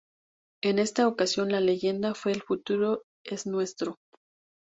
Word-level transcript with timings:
En 0.63 0.79
esta 0.79 1.07
ocasión, 1.07 1.51
la 1.51 1.59
leyenda 1.59 2.15
fue 2.15 2.31
"El 2.31 2.41
futuro 2.41 3.03
es 3.23 3.45
nuestro". 3.45 3.97